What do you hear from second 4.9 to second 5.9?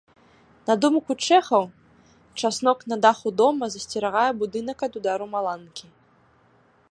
удару маланкі.